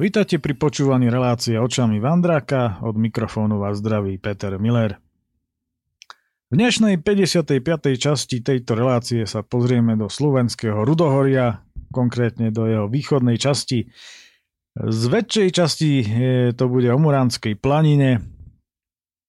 [0.00, 4.96] Vítajte pri počúvaní relácie očami Vandráka, od mikrofónu vás zdraví Peter Miller.
[6.48, 7.60] V dnešnej 55.
[8.00, 13.92] časti tejto relácie sa pozrieme do slovenského Rudohoria, konkrétne do jeho východnej časti.
[14.72, 15.90] Z väčšej časti
[16.56, 18.24] to bude o Muránskej planine,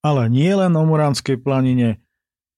[0.08, 2.00] ale nie len o Muránskej planine,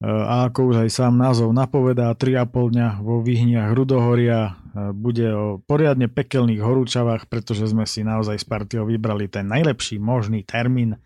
[0.06, 5.46] a ako už aj sám názov napovedá, 3,5 dňa vo výhniach Rudohoria e, bude o
[5.62, 10.98] poriadne pekelných horúčavách, pretože sme si naozaj s partiou vybrali ten najlepší možný termín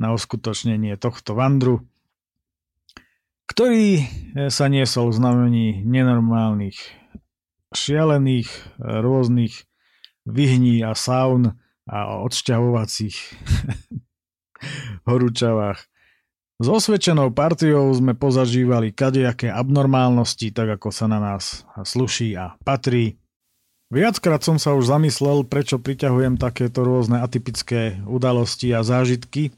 [0.00, 1.84] na uskutočnenie tohto vandru,
[3.50, 4.04] ktorý e,
[4.48, 6.78] sa niesol v znamení nenormálnych,
[7.74, 8.60] šialených, e,
[9.04, 9.68] rôznych
[10.24, 13.16] vyhní a saun a odsťahovacích
[15.10, 15.89] horúčavách.
[16.60, 23.16] S osvedčenou partiou sme pozažívali kadejaké abnormálnosti, tak ako sa na nás sluší a patrí.
[23.88, 29.56] Viackrát som sa už zamyslel, prečo priťahujem takéto rôzne atypické udalosti a zážitky,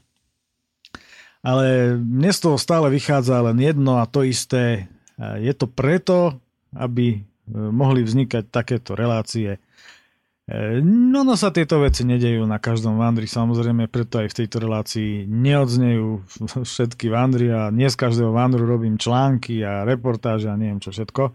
[1.43, 4.87] ale mne z toho stále vychádza len jedno a to isté.
[5.19, 6.39] Je to preto,
[6.71, 7.19] aby
[7.51, 9.59] mohli vznikať takéto relácie
[10.83, 15.23] no, no sa tieto veci nedejú na každom vandri, samozrejme, preto aj v tejto relácii
[15.23, 16.07] neodznejú
[16.75, 21.31] všetky vandry a nie z každého vandru robím články a reportáže a neviem čo všetko.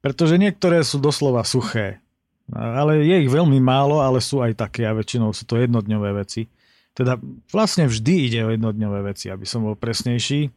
[0.00, 2.00] Pretože niektoré sú doslova suché.
[2.50, 6.50] Ale je ich veľmi málo, ale sú aj také a väčšinou sú to jednodňové veci.
[6.90, 7.14] Teda
[7.54, 10.50] vlastne vždy ide o jednodňové veci, aby som bol presnejší.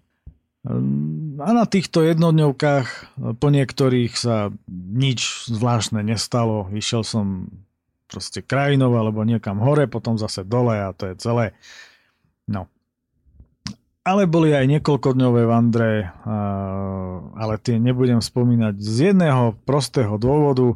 [0.63, 2.88] A na týchto jednodňovkách
[3.35, 6.72] po niektorých sa nič zvláštne nestalo.
[6.72, 7.51] Išiel som
[8.07, 11.46] proste krajinou alebo niekam hore, potom zase dole a to je celé.
[12.47, 12.72] No.
[14.03, 16.12] Ale boli aj niekoľkodňové vandre,
[17.40, 20.75] ale tie nebudem spomínať z jedného prostého dôvodu.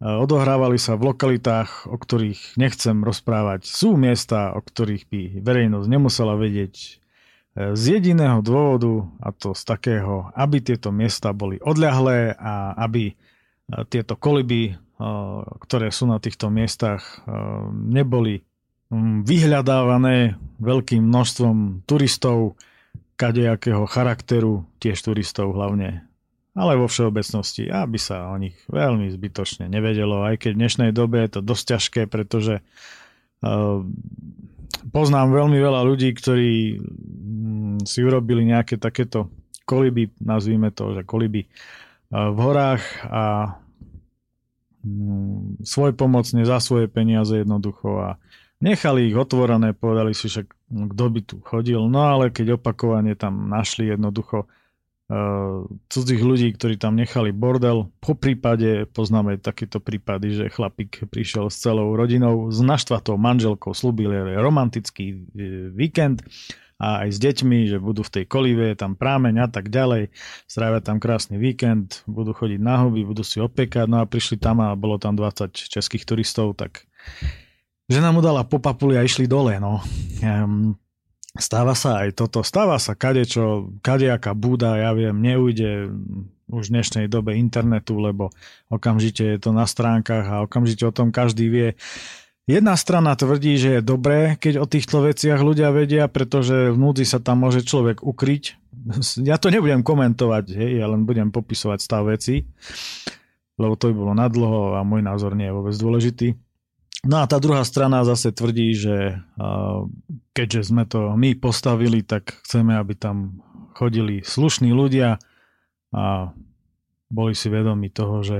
[0.00, 3.68] Odohrávali sa v lokalitách, o ktorých nechcem rozprávať.
[3.68, 7.03] Sú miesta, o ktorých by verejnosť nemusela vedieť
[7.54, 13.14] z jediného dôvodu, a to z takého, aby tieto miesta boli odľahlé a aby e,
[13.86, 14.72] tieto koliby, e,
[15.62, 17.30] ktoré sú na týchto miestach, e,
[17.70, 18.42] neboli
[19.26, 22.58] vyhľadávané veľkým množstvom turistov,
[23.14, 26.02] kadejakého charakteru, tiež turistov hlavne,
[26.58, 31.22] ale vo všeobecnosti, aby sa o nich veľmi zbytočne nevedelo, aj keď v dnešnej dobe
[31.22, 32.58] je to dosť ťažké, pretože
[34.90, 36.82] poznám veľmi veľa ľudí, ktorí
[37.84, 39.32] si urobili nejaké takéto
[39.64, 41.48] koliby, nazvíme to, že koliby
[42.12, 43.24] v horách a
[44.84, 48.08] mm, svoj pomocne za svoje peniaze jednoducho a
[48.62, 50.46] nechali ich otvorené, povedali si však,
[50.94, 56.78] kto by tu chodil, no ale keď opakovane tam našli jednoducho uh, cudzích ľudí, ktorí
[56.78, 57.90] tam nechali bordel.
[57.98, 64.38] Po prípade poznáme takéto prípady, že chlapík prišiel s celou rodinou, s naštvatou manželkou, slúbil
[64.38, 65.16] romantický e,
[65.74, 66.22] víkend
[66.80, 70.10] a aj s deťmi, že budú v tej kolive, tam prámeň a tak ďalej,
[70.50, 74.58] strávia tam krásny víkend, budú chodiť na huby, budú si opekať, no a prišli tam
[74.58, 76.86] a bolo tam 20 českých turistov, tak
[77.86, 79.80] žena mu dala po papuli a išli dole, no.
[80.24, 80.74] Um,
[81.34, 85.90] Stáva sa aj toto, stáva sa kadečo, kadejaká búda, ja viem, neujde
[86.46, 88.30] už v dnešnej dobe internetu, lebo
[88.70, 91.68] okamžite je to na stránkach a okamžite o tom každý vie.
[92.44, 97.08] Jedna strana tvrdí, že je dobré, keď o týchto veciach ľudia vedia, pretože v núdzi
[97.08, 98.60] sa tam môže človek ukryť.
[99.24, 102.44] Ja to nebudem komentovať, hej, ja len budem popisovať stav veci,
[103.56, 106.28] lebo to by bolo nadlho a môj názor nie je vôbec dôležitý.
[107.08, 109.24] No a tá druhá strana zase tvrdí, že
[110.36, 113.40] keďže sme to my postavili, tak chceme, aby tam
[113.72, 115.16] chodili slušní ľudia
[115.96, 116.04] a
[117.08, 118.38] boli si vedomi toho, že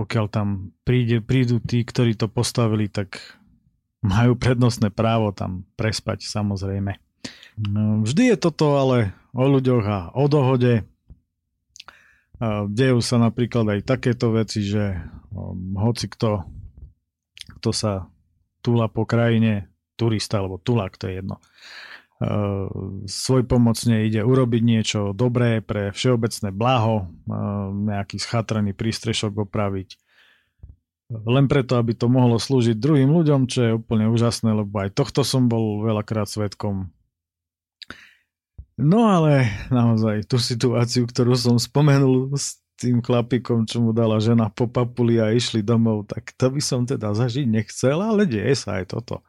[0.00, 3.20] pokiaľ tam príde, prídu tí, ktorí to postavili, tak
[4.00, 6.96] majú prednostné právo tam prespať samozrejme.
[7.60, 10.88] No, vždy je toto ale o ľuďoch a o dohode.
[12.72, 14.96] Dejú sa napríklad aj takéto veci, že
[15.76, 16.48] hoci kto
[17.60, 18.08] kto sa
[18.64, 19.68] túla po krajine,
[20.00, 21.36] turista alebo tulák, to je jedno,
[23.08, 29.96] svoj pomocne ide urobiť niečo dobré pre všeobecné blaho, uh, nejaký schatrený prístrešok opraviť,
[31.10, 35.26] len preto, aby to mohlo slúžiť druhým ľuďom, čo je úplne úžasné, lebo aj tohto
[35.26, 36.92] som bol veľakrát svetkom.
[38.80, 42.32] No ale naozaj tú situáciu, ktorú som spomenul
[42.80, 46.88] tým chlapikom, čo mu dala žena po papuli a išli domov, tak to by som
[46.88, 49.20] teda zažiť nechcel, ale deje sa aj toto.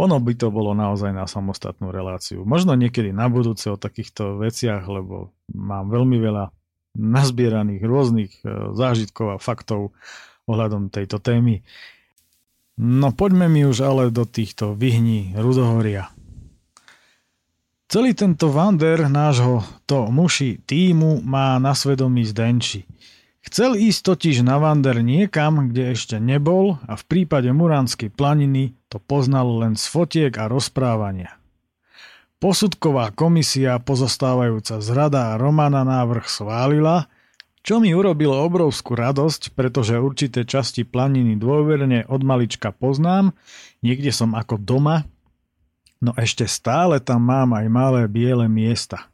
[0.00, 2.48] Ono by to bolo naozaj na samostatnú reláciu.
[2.48, 6.48] Možno niekedy na budúce o takýchto veciach, lebo mám veľmi veľa
[6.96, 9.92] nazbieraných rôznych e, zážitkov a faktov
[10.48, 11.60] ohľadom tejto témy.
[12.80, 16.08] No poďme mi už ale do týchto vyhní Rudohoria.
[17.86, 22.82] Celý tento vander nášho to muši týmu má na svedomí Zdenči.
[23.46, 28.98] Chcel ísť totiž na vander niekam, kde ešte nebol a v prípade Muránskej planiny to
[28.98, 31.38] poznal len z fotiek a rozprávania.
[32.42, 37.06] Posudková komisia pozostávajúca z Rada Romana návrh schválila
[37.66, 43.34] čo mi urobilo obrovskú radosť, pretože určité časti planiny dôverne od malička poznám,
[43.82, 45.02] niekde som ako doma,
[46.00, 49.08] no ešte stále tam mám aj malé biele miesta.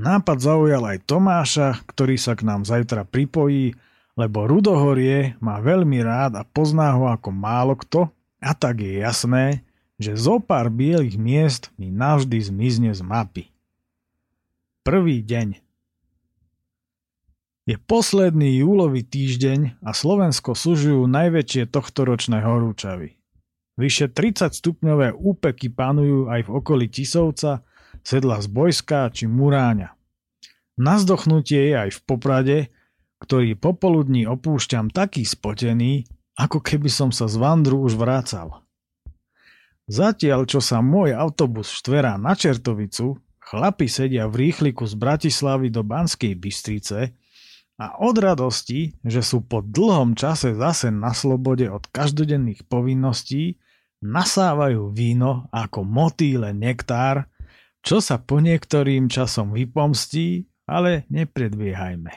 [0.00, 3.76] Nápad zaujal aj Tomáša, ktorý sa k nám zajtra pripojí,
[4.16, 8.08] lebo Rudohorie má veľmi rád a pozná ho ako málo kto
[8.40, 9.60] a tak je jasné,
[10.00, 13.44] že zo pár bielých miest mi navždy zmizne z mapy.
[14.80, 15.60] Prvý deň
[17.68, 23.19] je posledný júlový týždeň a Slovensko sužujú najväčšie tohtoročné horúčavy.
[23.78, 27.62] Vyše 30 stupňové úpeky panujú aj v okolí Tisovca,
[28.02, 29.94] sedla z Bojska či Muráňa.
[30.80, 32.58] Na zdochnutie je aj v Poprade,
[33.20, 36.08] ktorý popoludní opúšťam taký spotený,
[36.40, 38.64] ako keby som sa z Vandru už vrácal.
[39.90, 45.82] Zatiaľ, čo sa môj autobus štverá na Čertovicu, chlapi sedia v rýchliku z Bratislavy do
[45.82, 47.19] Banskej Bystrice
[47.80, 53.56] a od radosti, že sú po dlhom čase zase na slobode od každodenných povinností,
[54.04, 57.24] nasávajú víno ako motýle nektár,
[57.80, 62.12] čo sa po niektorým časom vypomstí, ale nepredbiehajme.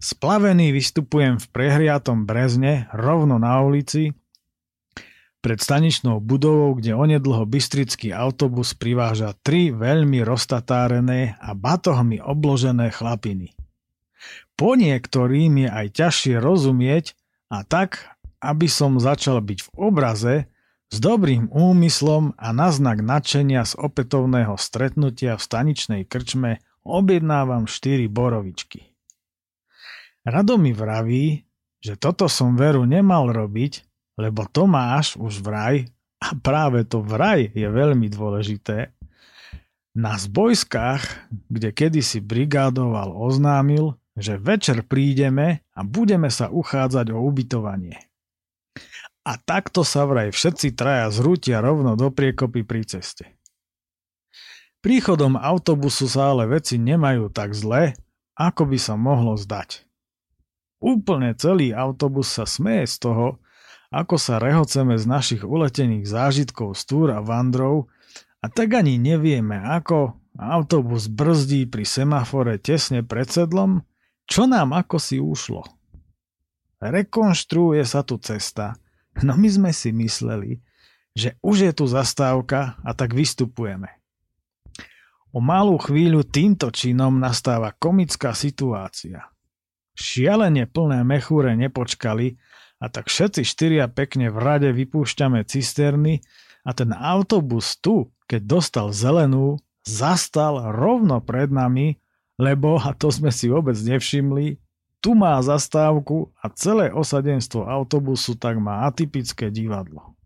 [0.00, 4.10] Splavený vystupujem v prehriatom Brezne rovno na ulici
[5.38, 13.59] pred staničnou budovou, kde onedlho bystrický autobus priváža tri veľmi roztatárené a batohmi obložené chlapiny.
[14.54, 17.16] Po niektorým je aj ťažšie rozumieť
[17.48, 18.06] a tak,
[18.40, 20.34] aby som začal byť v obraze,
[20.90, 28.10] s dobrým úmyslom a na znak nadšenia z opätovného stretnutia v staničnej krčme objednávam 4
[28.10, 28.90] borovičky.
[30.26, 31.46] Rado mi vraví,
[31.78, 33.86] že toto som veru nemal robiť,
[34.18, 35.88] lebo Tomáš už vraj,
[36.20, 38.92] a práve to vraj je veľmi dôležité,
[39.94, 41.02] na zbojskách,
[41.50, 47.98] kde kedysi brigádoval, oznámil, že večer prídeme a budeme sa uchádzať o ubytovanie.
[49.26, 53.36] A takto sa vraj všetci traja zrútia rovno do priekopy pri ceste.
[54.80, 57.92] Príchodom autobusu sa ale veci nemajú tak zle,
[58.32, 59.84] ako by sa mohlo zdať.
[60.80, 63.26] Úplne celý autobus sa smeje z toho,
[63.92, 67.92] ako sa rehoceme z našich uletených zážitkov z túr a vandrov
[68.40, 73.84] a tak ani nevieme ako autobus brzdí pri semafore tesne pred sedlom
[74.30, 75.66] čo nám ako si ušlo?
[76.78, 78.78] Rekonštruuje sa tu cesta,
[79.26, 80.62] no my sme si mysleli,
[81.10, 84.00] že už je tu zastávka a tak vystupujeme.
[85.34, 89.30] O malú chvíľu týmto činom nastáva komická situácia.
[89.94, 92.38] Šialene plné mechúre nepočkali
[92.80, 96.24] a tak všetci štyria pekne v rade vypúšťame cisterny
[96.64, 102.00] a ten autobus tu, keď dostal zelenú, zastal rovno pred nami
[102.40, 104.56] lebo, a to sme si vôbec nevšimli,
[105.04, 110.16] tu má zastávku a celé osadenstvo autobusu tak má atypické divadlo.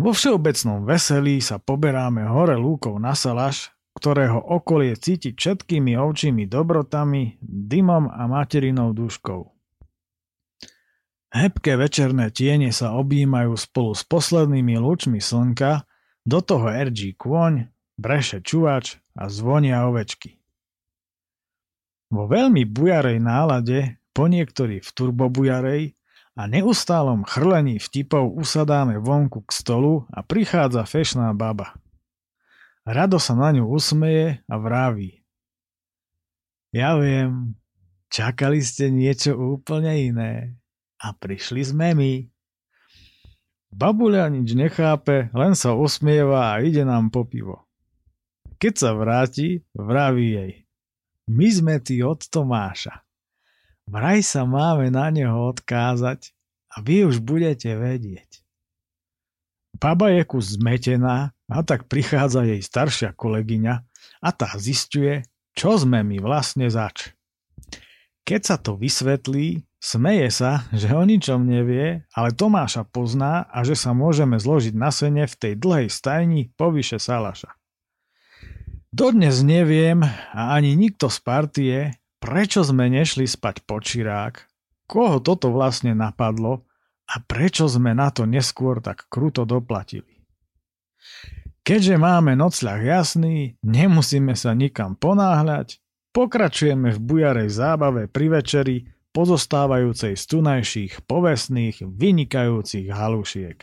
[0.00, 3.68] Vo všeobecnom veselí sa poberáme hore lúkou na salaš,
[4.00, 9.44] ktorého okolie cíti všetkými ovčími dobrotami, dymom a materinou duškou.
[11.30, 15.84] Hebké večerné tiene sa objímajú spolu s poslednými lúčmi slnka,
[16.24, 17.68] do toho RG kôň,
[18.00, 20.40] breše čuvač a zvonia ovečky.
[22.08, 25.82] Vo veľmi bujarej nálade, po niektorí v turbobujarej
[26.34, 31.76] a neustálom chrlení vtipov usadáme vonku k stolu a prichádza fešná baba.
[32.82, 35.22] Rado sa na ňu usmeje a vraví.
[36.74, 37.54] Ja viem,
[38.10, 40.58] čakali ste niečo úplne iné
[40.98, 42.12] a prišli sme my.
[43.70, 47.69] Babuľa nič nechápe, len sa usmieva a ide nám po pivo.
[48.60, 50.52] Keď sa vráti, vraví jej.
[51.32, 53.00] My sme tí od Tomáša.
[53.88, 56.36] Vraj sa máme na neho odkázať
[56.68, 58.44] a vy už budete vedieť.
[59.80, 63.74] Baba je kus zmetená a tak prichádza jej staršia kolegyňa
[64.20, 65.24] a tá zistuje,
[65.56, 67.16] čo sme my vlastne zač.
[68.28, 73.72] Keď sa to vysvetlí, smeje sa, že o ničom nevie, ale Tomáša pozná a že
[73.72, 77.59] sa môžeme zložiť na sene v tej dlhej stajni povyše Salaša.
[78.90, 80.02] Dodnes neviem
[80.34, 81.78] a ani nikto z partie,
[82.18, 84.50] prečo sme nešli spať po čirák,
[84.90, 86.66] koho toto vlastne napadlo
[87.06, 90.26] a prečo sme na to neskôr tak kruto doplatili.
[91.62, 95.78] Keďže máme nocľah jasný, nemusíme sa nikam ponáhľať,
[96.10, 98.76] pokračujeme v bujarej zábave pri večeri,
[99.14, 103.58] pozostávajúcej z tunajších, povestných, vynikajúcich halušiek.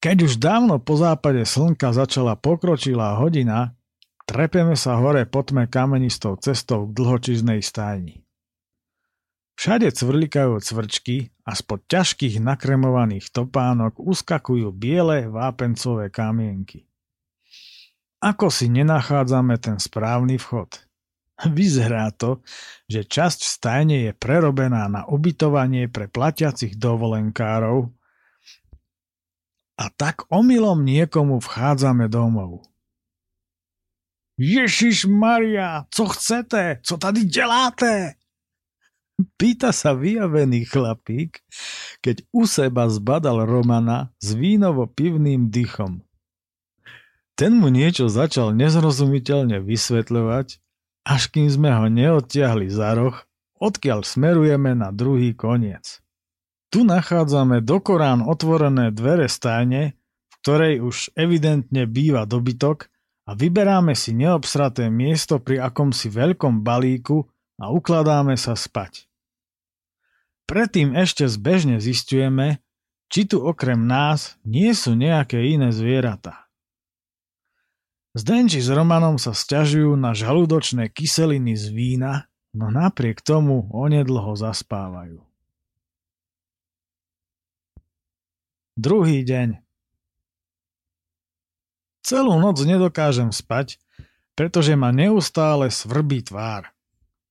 [0.00, 3.76] Keď už dávno po západe slnka začala pokročilá hodina,
[4.24, 8.24] trepeme sa hore po tme kamenistou cestou k dlhočiznej stajni.
[9.60, 16.88] Všade cvrlikajú cvrčky a spod ťažkých nakremovaných topánok uskakujú biele vápencové kamienky.
[18.24, 20.80] Ako si nenachádzame ten správny vchod?
[21.56, 22.40] Vyzerá to,
[22.88, 27.99] že časť stajne je prerobená na ubytovanie pre platiacich dovolenkárov
[29.80, 32.60] a tak omylom niekomu vchádzame domov.
[34.36, 36.80] Ježiš Maria, co chcete?
[36.84, 38.14] Co tady děláte?
[39.36, 41.44] Pýta sa vyjavený chlapík,
[42.00, 46.00] keď u seba zbadal Romana s vínovo-pivným dychom.
[47.36, 50.60] Ten mu niečo začal nezrozumiteľne vysvetľovať,
[51.04, 53.16] až kým sme ho neodtiahli za roh,
[53.60, 56.00] odkiaľ smerujeme na druhý koniec.
[56.70, 59.98] Tu nachádzame do Korán otvorené dvere stajne,
[60.30, 62.86] v ktorej už evidentne býva dobytok
[63.26, 67.26] a vyberáme si neobsraté miesto pri akomsi veľkom balíku
[67.58, 69.10] a ukladáme sa spať.
[70.46, 72.62] Predtým ešte zbežne zistujeme,
[73.10, 76.46] či tu okrem nás nie sú nejaké iné zvieratá.
[78.14, 85.29] Zdenči s Romanom sa stiažujú na žalúdočné kyseliny z vína, no napriek tomu onedlho zaspávajú.
[88.80, 89.60] Druhý deň
[92.00, 93.76] Celú noc nedokážem spať,
[94.32, 96.72] pretože ma neustále svrbí tvár.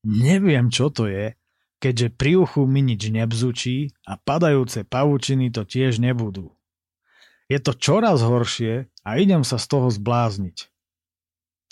[0.05, 1.33] Neviem, čo to je,
[1.81, 6.53] keďže pri uchu mi nič nebzučí a padajúce pavučiny to tiež nebudú.
[7.49, 10.69] Je to čoraz horšie a idem sa z toho zblázniť.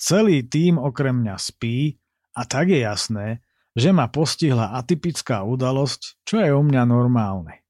[0.02, 2.02] Celý tým okrem mňa spí
[2.34, 3.46] a tak je jasné,
[3.78, 7.67] že ma postihla atypická udalosť, čo je u mňa normálne.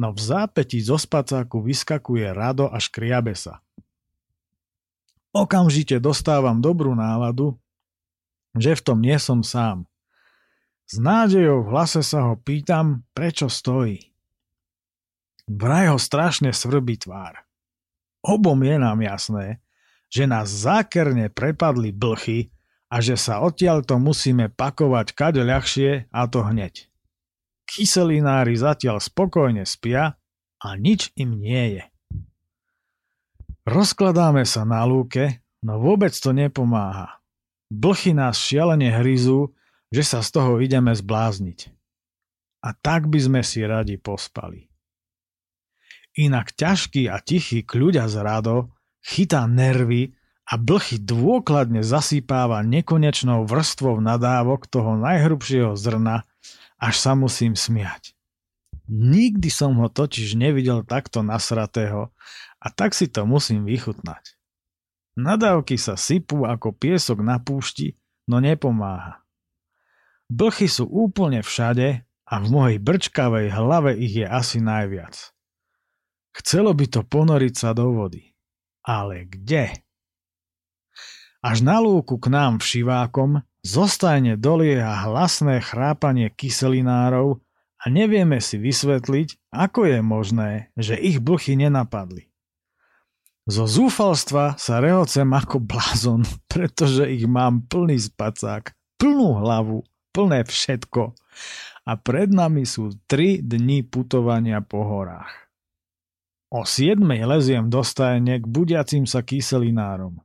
[0.00, 3.60] No v zápäti zo spacáku vyskakuje rado až kriabe sa.
[5.36, 7.60] Okamžite dostávam dobrú náladu,
[8.56, 9.84] že v tom nie som sám.
[10.88, 14.10] S nádejou v hlase sa ho pýtam, prečo stojí.
[15.46, 17.46] Vraj ho strašne svrbí tvár.
[18.24, 19.62] Obom je nám jasné,
[20.10, 22.50] že nás zákerne prepadli blchy
[22.90, 26.89] a že sa odtiaľto musíme pakovať kade ľahšie a to hneď.
[27.70, 30.18] Kyselinári zatiaľ spokojne spia
[30.58, 31.84] a nič im nie je.
[33.62, 37.22] Rozkladáme sa na lúke, no vôbec to nepomáha.
[37.70, 39.54] Blchy nás šialene hryzú
[39.90, 41.74] že sa z toho ideme zblázniť.
[42.62, 44.70] A tak by sme si radi pospali.
[46.18, 48.56] Inak ťažký a tichý kľuďa z rado
[49.02, 50.14] chytá nervy
[50.50, 56.26] a blchy dôkladne zasýpáva nekonečnou vrstvou nadávok toho najhrubšieho zrna,
[56.80, 58.16] až sa musím smiať.
[58.90, 62.10] Nikdy som ho totiž nevidel takto nasratého
[62.58, 64.34] a tak si to musím vychutnať.
[65.14, 67.94] Nadávky sa sypú ako piesok na púšti,
[68.26, 69.22] no nepomáha.
[70.26, 75.34] Blchy sú úplne všade a v mojej brčkavej hlave ich je asi najviac.
[76.30, 78.30] Chcelo by to ponoriť sa do vody.
[78.86, 79.74] Ale kde?
[81.42, 87.40] Až na lúku k nám všivákom zostane dolieha hlasné chrápanie kyselinárov
[87.80, 92.28] a nevieme si vysvetliť, ako je možné, že ich blchy nenapadli.
[93.48, 101.16] Zo zúfalstva sa rehocem ako blázon, pretože ich mám plný spacák, plnú hlavu plné všetko.
[101.88, 105.32] A pred nami sú 3 dni putovania po horách.
[106.50, 110.18] O 7 leziem do stajne k budiacim sa kyselinárom.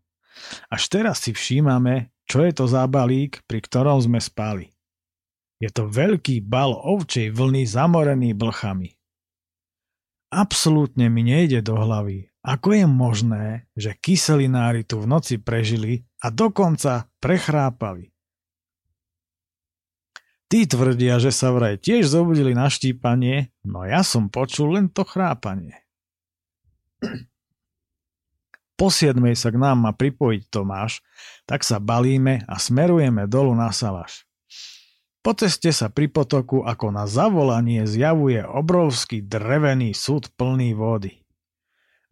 [0.68, 4.74] Až teraz si všímame, čo je to za balík, pri ktorom sme spali.
[5.62, 8.92] Je to veľký bal ovčej vlny zamorený blchami.
[10.36, 13.46] Absolútne mi nejde do hlavy, ako je možné,
[13.78, 18.12] že kyselinári tu v noci prežili a dokonca prechrápali.
[20.46, 25.02] Tí tvrdia, že sa vraj tiež zobudili na štípanie, no ja som počul len to
[25.02, 25.82] chrápanie.
[28.76, 31.00] Po siedmej sa k nám má pripojiť Tomáš,
[31.48, 34.28] tak sa balíme a smerujeme dolu na Salaš.
[35.26, 41.26] Po ceste sa pri potoku ako na zavolanie zjavuje obrovský drevený súd plný vody.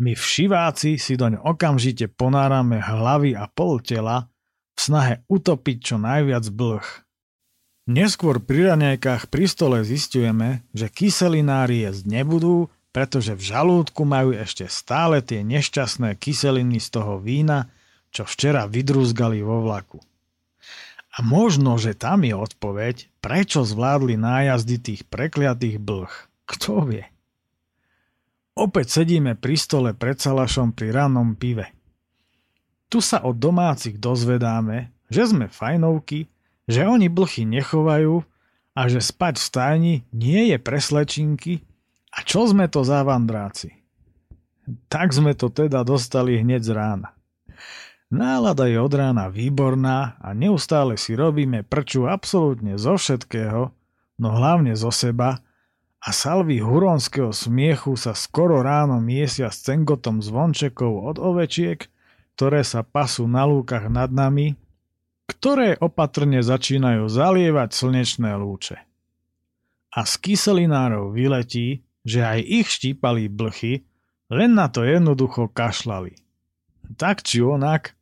[0.01, 4.33] My všiváci si doň okamžite ponárame hlavy a pol tela
[4.73, 6.87] v snahe utopiť čo najviac blh.
[7.85, 14.69] Neskôr pri raňajkách pri stole zistujeme, že kyselinári jesť nebudú, pretože v žalúdku majú ešte
[14.69, 17.73] stále tie nešťastné kyseliny z toho vína,
[18.13, 19.99] čo včera vydrúzgali vo vlaku.
[21.13, 26.13] A možno, že tam je odpoveď, prečo zvládli nájazdy tých prekliatých blh.
[26.45, 27.05] Kto vie?
[28.53, 31.73] Opäť sedíme pri stole pred salašom pri rannom pive.
[32.93, 36.29] Tu sa od domácich dozvedáme, že sme fajnovky
[36.67, 38.23] že oni blchy nechovajú
[38.73, 41.61] a že spať v stajni nie je pre slečinky
[42.13, 43.73] a čo sme to za vandráci.
[44.87, 47.09] Tak sme to teda dostali hneď z rána.
[48.13, 53.73] Nálada je od rána výborná a neustále si robíme prču absolútne zo všetkého,
[54.21, 55.41] no hlavne zo seba
[55.97, 61.89] a salvy huronského smiechu sa skoro ráno miesia s cengotom zvončekov od ovečiek,
[62.37, 64.53] ktoré sa pasú na lúkach nad nami
[65.27, 68.77] ktoré opatrne začínajú zalievať slnečné lúče.
[69.93, 73.83] A z kyselinárov vyletí, že aj ich štípali blchy,
[74.31, 76.19] len na to jednoducho kašlali.
[76.95, 77.95] Tak či onak,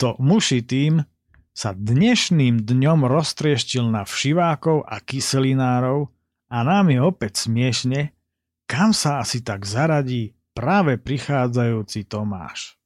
[0.00, 1.04] to muši tým
[1.52, 6.08] sa dnešným dňom roztrieštil na všivákov a kyselinárov
[6.48, 8.16] a nám je opäť smiešne,
[8.64, 12.79] kam sa asi tak zaradí práve prichádzajúci Tomáš.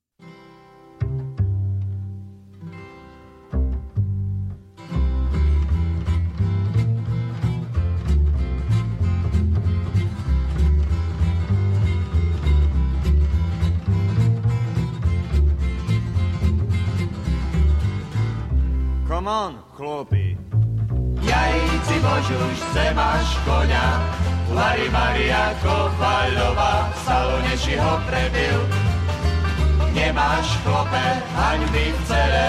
[19.25, 20.37] Come on, chlopi.
[21.25, 24.05] Jajci Božuš, chce máš konia,
[24.53, 28.61] Lari Maria Kovaľová, v salone či ho prebil.
[29.97, 31.07] Nemáš chlope,
[31.41, 32.47] haňby v cele,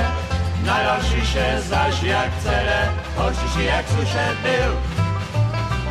[0.67, 2.91] na ďalšíše zaž jak cele,
[3.23, 4.71] horšíši jak suše byl.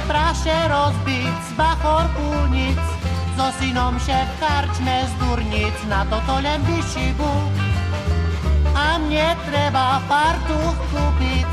[0.04, 2.84] Praše rozbiť z bachor púnic,
[3.40, 7.32] so synom šéf karčme z durnic, na toto len vyšibu.
[7.56, 7.63] a
[9.00, 11.48] mne treba fartuch kúpiť.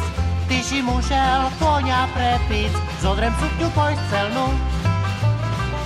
[0.51, 3.69] Ty si musel konia prepiť, zodrem sukňu
[4.11, 4.47] celnú.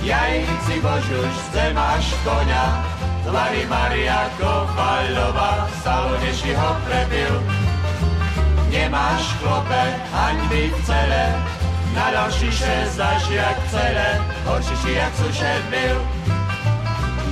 [0.02, 2.82] Jajci Božuš, chce máš konia,
[3.26, 7.34] Tvary Maria Kovaľová, salone si ho prepil.
[8.70, 9.82] Nemáš klope,
[10.14, 11.24] haňby v cele,
[11.90, 14.10] na ďalší šesť jak celé,
[14.46, 15.96] horší jak sušet byl.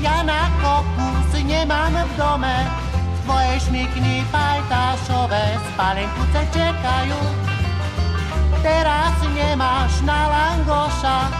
[0.02, 2.83] Ja na kopu si nemám v dome,
[3.24, 7.20] Tvoje šmikny pajtašové spalenkuce čekajú.
[8.60, 11.32] Teraz nemáš na langoša,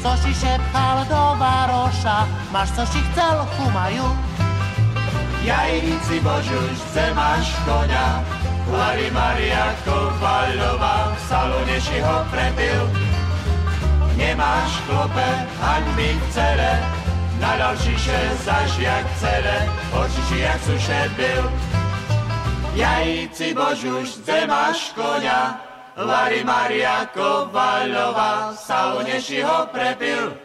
[0.00, 4.08] co si šepchal do varoša, máš co si chcel, chumajú.
[5.44, 8.24] Jajnici Božuš, chce máš konia,
[8.66, 12.82] Lari Maria Kovaľová, v salone si ho prepil.
[14.16, 15.28] Nemáš klope,
[15.60, 16.80] haňby v cere,
[17.40, 21.52] na dalšíše zaž jak celé, očiši jak sušet byl.
[22.74, 25.60] Jajíci Božuš, zde máš konia,
[25.96, 30.36] Lari Maria Kovaľová, Saloneši ho prepil.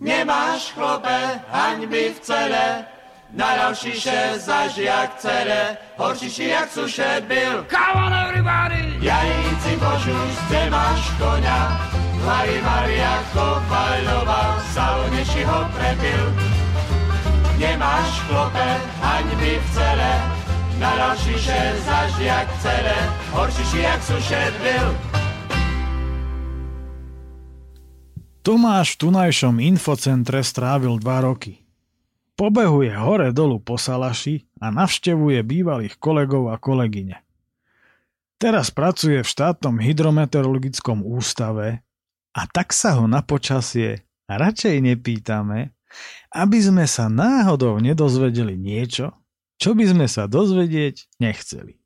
[0.00, 2.84] Nemáš chlope, haňby v celé,
[3.32, 7.66] na ďalšíše zaž jak celé, horšíši jak sušet byl.
[7.70, 8.96] Come on everybody!
[9.00, 11.90] Jajíci Božuš, zde máš konia,
[12.26, 16.24] Mari Maria Kovaľová, Saloneši ho prepil.
[17.58, 18.68] Nemáš klope,
[19.00, 20.12] haňby v cele,
[20.78, 22.98] na ďalší šer zaž jak celé,
[23.30, 24.86] horšíši jak sušet byl.
[28.42, 31.61] Tomáš v tunajšom infocentre strávil dva roky.
[32.32, 37.20] Pobehuje hore dolu po Salaši a navštevuje bývalých kolegov a kolegyne.
[38.40, 41.86] Teraz pracuje v štátnom hydrometeorologickom ústave
[42.34, 45.76] a tak sa ho na počasie radšej nepýtame,
[46.32, 49.12] aby sme sa náhodou nedozvedeli niečo,
[49.60, 51.78] čo by sme sa dozvedieť nechceli.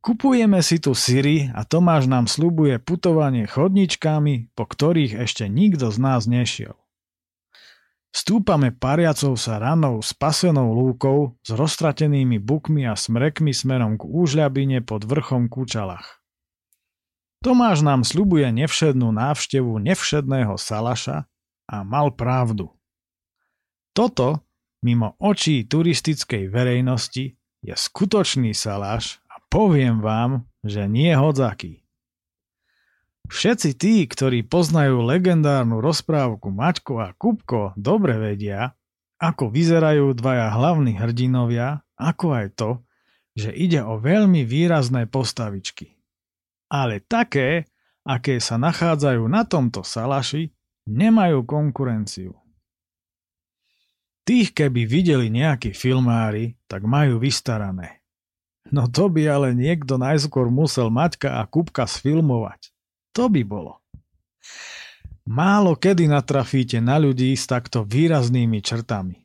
[0.00, 5.98] Kupujeme si tu Siri a Tomáš nám slubuje putovanie chodničkami, po ktorých ešte nikto z
[6.00, 6.79] nás nešiel.
[8.10, 15.06] Stúpame pariacou sa ranou spasenou lúkou s roztratenými bukmi a smrekmi smerom k úžľabine pod
[15.06, 16.18] vrchom Kúčalach.
[17.40, 21.24] Tomáš nám sľubuje nevšednú návštevu nevšedného Salaša
[21.70, 22.74] a mal pravdu.
[23.94, 24.42] Toto,
[24.82, 31.79] mimo očí turistickej verejnosti, je skutočný Salaš a poviem vám, že nie hodzaký.
[33.30, 38.74] Všetci tí, ktorí poznajú legendárnu rozprávku Maťko a Kupko, dobre vedia,
[39.22, 42.70] ako vyzerajú dvaja hlavní hrdinovia, ako aj to,
[43.38, 45.94] že ide o veľmi výrazné postavičky.
[46.70, 47.66] ale také,
[48.06, 50.54] aké sa nachádzajú na tomto salaši,
[50.86, 52.32] nemajú konkurenciu.
[54.22, 57.98] Tých, keby videli nejakí filmári, tak majú vystarané.
[58.70, 62.69] No to by ale niekto najskôr musel Maťka a Kupka sfilmovať.
[63.16, 63.82] To by bolo.
[65.30, 69.22] Málo kedy natrafíte na ľudí s takto výraznými črtami.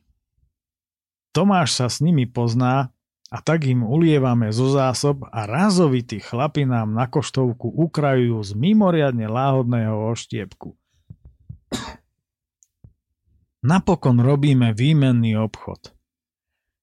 [1.34, 2.94] Tomáš sa s nimi pozná
[3.26, 9.26] a tak im ulievame zo zásob a razovití chlapi nám na koštovku ukrajujú z mimoriadne
[9.26, 10.78] láhodného oštiepku.
[13.66, 15.90] Napokon robíme výmenný obchod.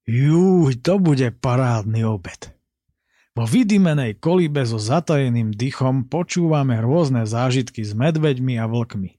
[0.03, 2.51] Júj, to bude parádny obed.
[3.33, 9.17] Vo vydymenej kolibe so zatajeným dychom počúvame rôzne zážitky s medveďmi a vlkmi.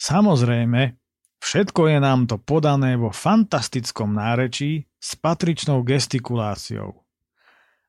[0.00, 0.96] Samozrejme,
[1.44, 7.04] všetko je nám to podané vo fantastickom nárečí s patričnou gestikuláciou.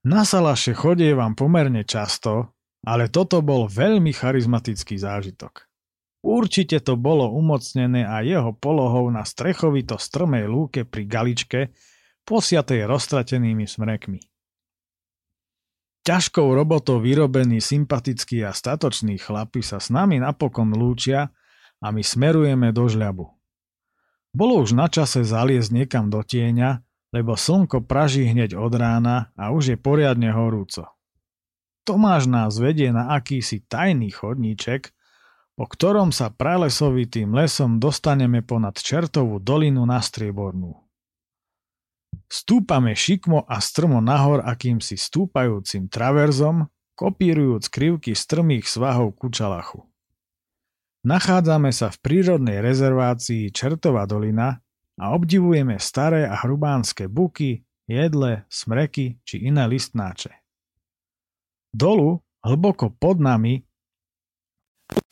[0.03, 2.51] Na salaše chodie vám pomerne často,
[2.83, 5.71] ale toto bol veľmi charizmatický zážitok.
[6.19, 11.59] Určite to bolo umocnené a jeho polohou na strechovito strmej lúke pri galičke,
[12.27, 14.34] posiatej roztratenými smrekmi.
[16.05, 21.33] Ťažkou robotou vyrobení sympatickí a statoční chlapi sa s nami napokon lúčia
[21.81, 23.25] a my smerujeme do žľabu.
[24.29, 29.55] Bolo už na čase zaliesť niekam do tieňa lebo slnko praží hneď od rána a
[29.55, 30.91] už je poriadne horúco.
[31.87, 34.91] Tomáš nás vedie na akýsi tajný chodníček,
[35.55, 40.75] po ktorom sa pralesovitým lesom dostaneme ponad Čertovú dolinu na Striebornú.
[42.27, 49.83] Stúpame šikmo a strmo nahor akýmsi stúpajúcim traverzom, kopírujúc krivky strmých svahov Kučalachu.
[51.05, 59.19] Nachádzame sa v prírodnej rezervácii Čertová dolina, a obdivujeme staré a hrubánske buky, jedle, smreky
[59.27, 60.31] či iné listnáče.
[61.75, 63.67] Dolu, hlboko pod nami,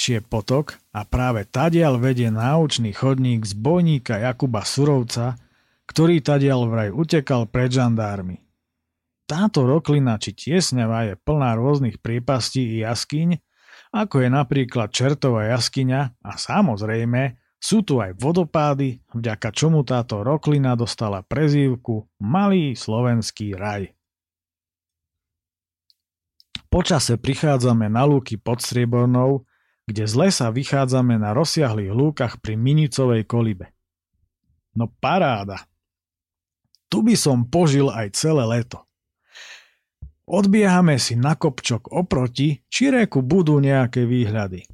[0.04, 5.40] je potok a práve tadial vedie náučný chodník z bojníka Jakuba Surovca,
[5.88, 8.44] ktorý tadial vraj utekal pred žandármi.
[9.24, 13.40] Táto roklina či tiesňava je plná rôznych priepastí i jaskyň,
[13.94, 20.76] ako je napríklad Čertová jaskyňa a samozrejme sú tu aj vodopády, vďaka čomu táto roklina
[20.76, 23.96] dostala prezývku Malý slovenský raj.
[26.68, 29.48] Počase prichádzame na lúky pod Striebornou,
[29.88, 33.72] kde z lesa vychádzame na rozsiahlých lúkach pri Minicovej kolibe.
[34.76, 35.64] No paráda!
[36.94, 38.86] Tu by som požil aj celé leto.
[40.30, 44.70] Odbiehame si na kopčok oproti, či reku budú nejaké výhľady.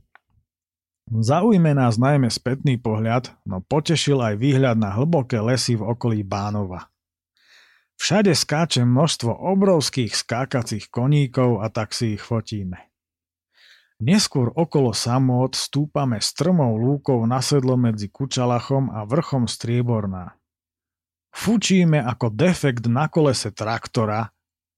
[1.07, 6.91] Zaujme nás najmä spätný pohľad, no potešil aj výhľad na hlboké lesy v okolí Bánova.
[7.95, 12.91] Všade skáče množstvo obrovských skákacích koníkov a tak si ich fotíme.
[14.03, 20.38] Neskôr okolo samot stúpame strmou lúkou na sedlo medzi Kučalachom a vrchom Strieborná.
[21.29, 24.29] Fučíme ako defekt na kolese traktora,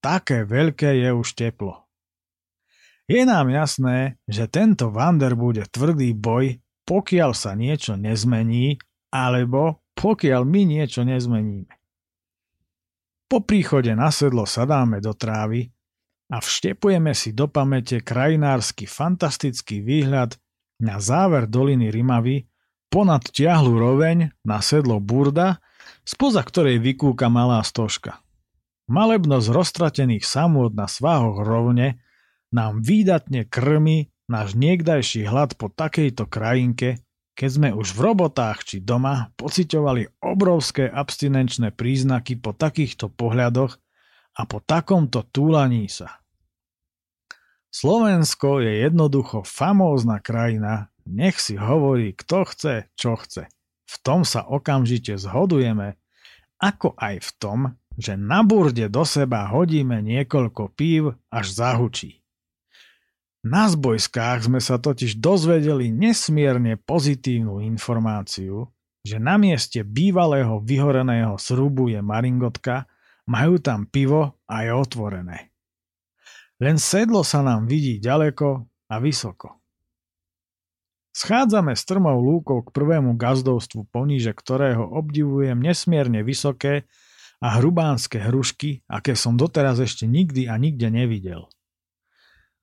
[0.04, 1.88] také veľké je už teplo.
[3.12, 8.80] Je nám jasné, že tento Vander bude tvrdý boj, pokiaľ sa niečo nezmení,
[9.12, 11.72] alebo pokiaľ my niečo nezmeníme.
[13.28, 15.72] Po príchode na sedlo sadáme do trávy
[16.32, 20.36] a vštepujeme si do pamäte krajinársky fantastický výhľad
[20.84, 22.48] na záver doliny Rimavy,
[22.92, 25.60] ponad ťahlu roveň na sedlo Burda,
[26.04, 28.22] spoza ktorej vykúka malá stožka.
[28.92, 32.04] Malebno z roztratených samôt na sváhoch rovne
[32.52, 37.00] nám výdatne krmi náš niekdajší hlad po takejto krajinke,
[37.32, 43.80] keď sme už v robotách či doma pociťovali obrovské abstinenčné príznaky po takýchto pohľadoch
[44.36, 46.20] a po takomto túlaní sa.
[47.72, 53.48] Slovensko je jednoducho famózna krajina, nech si hovorí kto chce, čo chce.
[53.92, 56.00] V tom sa okamžite zhodujeme,
[56.64, 57.60] ako aj v tom,
[58.00, 62.24] že na burde do seba hodíme niekoľko pív až zahučí.
[63.42, 68.70] Na zbojskách sme sa totiž dozvedeli nesmierne pozitívnu informáciu,
[69.02, 72.86] že na mieste bývalého vyhoreného srubu je maringotka,
[73.26, 75.52] majú tam pivo a je otvorené.
[76.62, 79.61] Len sedlo sa nám vidí ďaleko a vysoko.
[81.12, 86.88] Schádzame strmou lúkou k prvému gazdovstvu, poníže ktorého obdivujem nesmierne vysoké
[87.44, 91.52] a hrubánske hrušky, aké som doteraz ešte nikdy a nikde nevidel.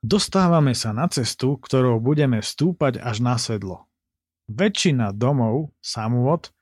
[0.00, 3.90] Dostávame sa na cestu, ktorou budeme stúpať až na sedlo.
[4.48, 6.54] Väčšina domov, samôd,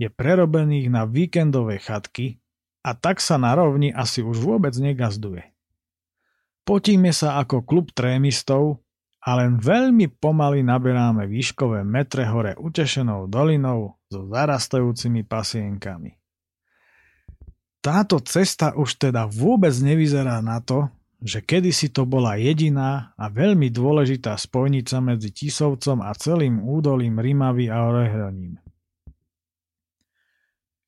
[0.00, 2.40] je prerobených na víkendové chatky
[2.86, 5.52] a tak sa na rovni asi už vôbec negazduje.
[6.62, 8.85] Potíme sa ako klub trémistov
[9.26, 16.14] a len veľmi pomaly naberáme výškové metre hore utešenou dolinou so zarastajúcimi pasienkami.
[17.82, 20.86] Táto cesta už teda vôbec nevyzerá na to,
[21.18, 27.66] že kedysi to bola jediná a veľmi dôležitá spojnica medzi Tisovcom a celým údolím Rimavy
[27.66, 28.62] a Orehroním.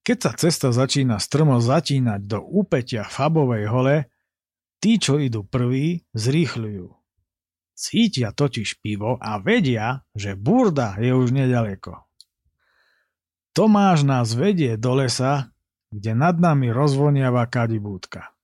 [0.06, 3.96] Keď sa cesta začína strmo zatínať do úpetia Fabovej hole,
[4.80, 6.97] tí, čo idú prví, zrýchľujú.
[7.78, 12.02] Cítia totiž pivo a vedia, že burda je už nedaleko.
[13.54, 15.54] Tomáš nás vedie do lesa,
[15.94, 18.34] kde nad nami rozvoniava kadibúdka.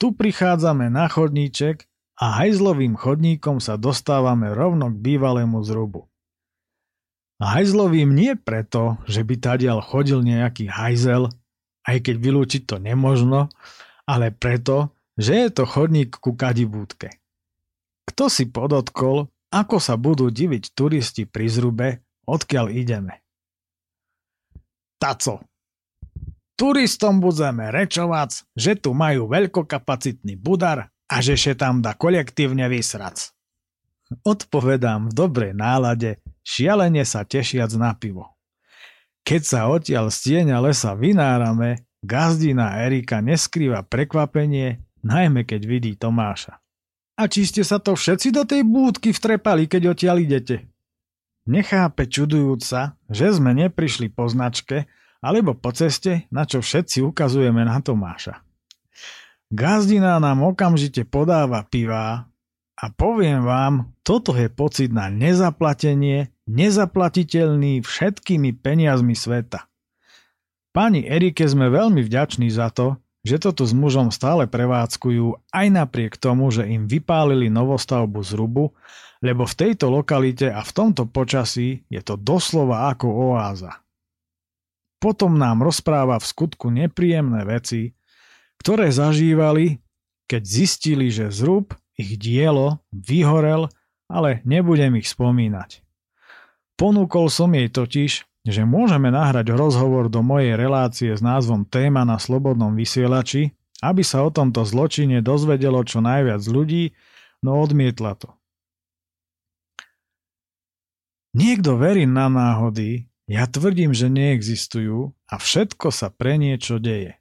[0.00, 1.84] Tu prichádzame na chodníček
[2.16, 6.08] a hajzlovým chodníkom sa dostávame rovno k bývalému zrubu.
[7.44, 11.28] Hajzlovým nie preto, že by tadiaľ chodil nejaký hajzel,
[11.84, 13.52] aj keď vylúčiť to nemožno,
[14.08, 17.21] ale preto, že je to chodník ku kadibúdke.
[18.08, 21.88] Kto si podotkol, ako sa budú diviť turisti pri zrube,
[22.24, 23.20] odkiaľ ideme?
[24.96, 25.44] Taco.
[26.54, 33.34] Turistom budeme rečovať, že tu majú veľkokapacitný budar a že še tam dá kolektívne vysrac.
[34.22, 38.38] Odpovedám v dobrej nálade, šialene sa tešiac na pivo.
[39.26, 46.61] Keď sa odtiaľ z tieňa lesa vynárame, gazdina Erika neskrýva prekvapenie, najmä keď vidí Tomáša.
[47.22, 50.66] A či ste sa to všetci do tej búdky vtrepali, keď odtiaľ idete?
[51.46, 54.90] Nechápe čudujúca, že sme neprišli po značke,
[55.22, 58.42] alebo po ceste, na čo všetci ukazujeme na Tomáša.
[59.54, 62.26] Gazdina nám okamžite podáva pivá
[62.74, 69.70] a poviem vám, toto je pocit na nezaplatenie, nezaplatiteľný všetkými peniazmi sveta.
[70.74, 76.18] Pani Erike sme veľmi vďační za to, že toto s mužom stále prevádzkujú aj napriek
[76.18, 78.74] tomu, že im vypálili novostavbu z rubu,
[79.22, 83.78] lebo v tejto lokalite a v tomto počasí je to doslova ako oáza.
[84.98, 87.94] Potom nám rozpráva v skutku nepríjemné veci,
[88.58, 89.82] ktoré zažívali,
[90.26, 93.70] keď zistili, že zrub ich dielo vyhorel,
[94.10, 95.82] ale nebudem ich spomínať.
[96.78, 102.18] Ponúkol som jej totiž, že môžeme nahrať rozhovor do mojej relácie s názvom Téma na
[102.18, 106.94] slobodnom vysielači, aby sa o tomto zločine dozvedelo čo najviac ľudí,
[107.42, 108.30] no odmietla to.
[111.32, 117.16] Niekto verí na náhody, ja tvrdím, že neexistujú a všetko sa pre niečo deje.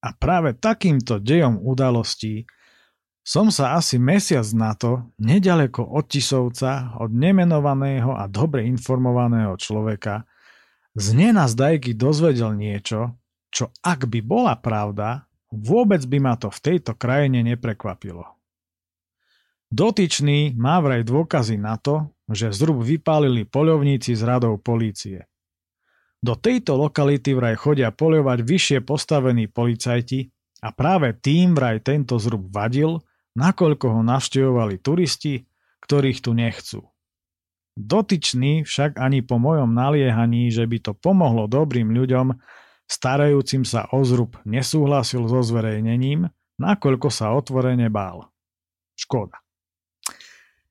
[0.00, 2.48] A práve takýmto dejom udalostí
[3.20, 10.24] som sa asi mesiac na to, nedaleko od Tisovca, od nemenovaného a dobre informovaného človeka,
[10.96, 13.14] z nenazdajky dozvedel niečo,
[13.52, 18.26] čo ak by bola pravda, vôbec by ma to v tejto krajine neprekvapilo.
[19.70, 25.30] Dotyčný má vraj dôkazy na to, že zrub vypálili poľovníci z radov polície.
[26.18, 30.26] Do tejto lokality vraj chodia poľovať vyššie postavení policajti
[30.66, 32.98] a práve tým vraj tento zrub vadil
[33.38, 35.46] nakoľko ho navštevovali turisti,
[35.84, 36.80] ktorých tu nechcú.
[37.78, 42.36] Dotyčný však ani po mojom naliehaní, že by to pomohlo dobrým ľuďom,
[42.90, 48.28] starajúcim sa o zrub, nesúhlasil so zverejnením, nakoľko sa otvorene bál.
[48.98, 49.40] Škoda.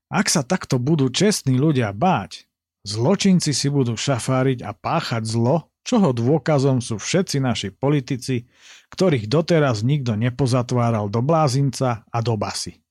[0.10, 2.46] Ak sa takto budú čestní ľudia báť,
[2.86, 8.48] zločinci si budú šafáriť a páchať zlo, čoho dôkazom sú všetci naši politici,
[8.94, 12.82] ktorých doteraz nikto nepozatváral do blázinca a do basy.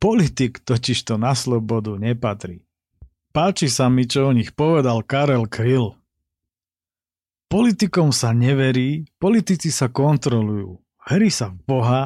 [0.00, 2.64] Politik totiž to na slobodu nepatrí.
[3.34, 5.98] Páči sa mi, čo o nich povedal Karel Kryl.
[7.50, 10.80] Politikom sa neverí, politici sa kontrolujú.
[11.04, 12.02] Verí sa v Boha,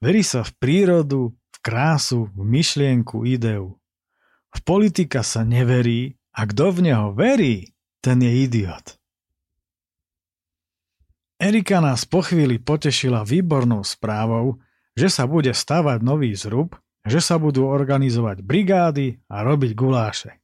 [0.00, 3.76] verí sa v prírodu, v krásu, v myšlienku, ideu.
[4.54, 8.96] V politika sa neverí a kto v neho verí, ten je idiot.
[11.38, 14.58] Erika nás po chvíli potešila výbornou správou,
[14.98, 16.74] že sa bude stavať nový zrub,
[17.06, 20.42] že sa budú organizovať brigády a robiť guláše.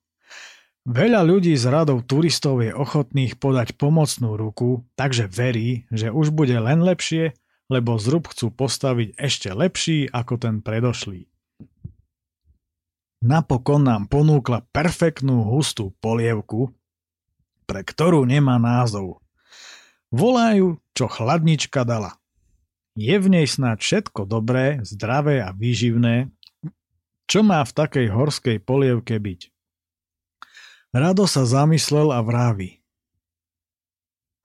[0.86, 6.54] Veľa ľudí z radov turistov je ochotných podať pomocnú ruku, takže verí, že už bude
[6.54, 7.34] len lepšie,
[7.66, 11.26] lebo zrub chcú postaviť ešte lepší ako ten predošlý.
[13.24, 16.70] Napokon nám ponúkla perfektnú hustú polievku,
[17.66, 19.24] pre ktorú nemá názov.
[20.12, 22.16] Volajú, čo chladnička dala.
[22.94, 26.30] Je v nej snáď všetko dobré, zdravé a výživné,
[27.26, 29.50] čo má v takej horskej polievke byť.
[30.94, 32.78] Rado sa zamyslel a vrávi.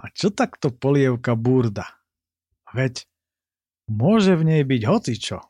[0.02, 1.86] A čo takto polievka burda?
[2.74, 3.06] Veď
[3.86, 5.46] môže v nej byť hocičo.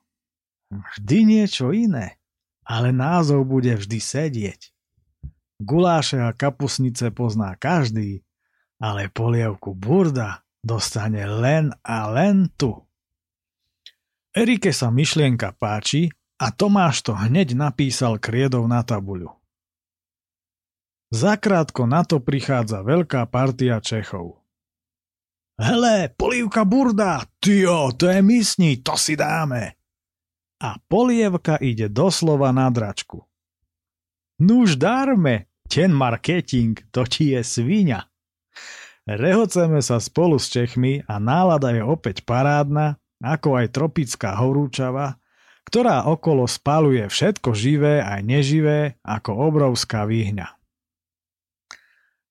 [0.69, 2.19] Vždy niečo iné,
[2.67, 4.62] ale názov bude vždy sedieť.
[5.63, 8.27] Guláše a kapusnice pozná každý,
[8.79, 12.75] ale polievku burda dostane len a len tu.
[14.35, 19.33] Erike sa myšlienka páči a Tomáš to hneď napísal kriedou na tabuľu.
[21.09, 24.39] Zakrátko na to prichádza veľká partia Čechov.
[25.59, 29.75] Hele, polievka burda, tio, to je mysní, to si dáme.
[30.63, 33.25] A polievka ide doslova na dračku.
[34.39, 38.07] Nuž darme, ten marketing, to ti je svinia.
[39.09, 45.17] Rehoceme sa spolu s Čechmi a nálada je opäť parádna, ako aj tropická horúčava,
[45.65, 50.53] ktorá okolo spaluje všetko živé aj neživé ako obrovská výhňa.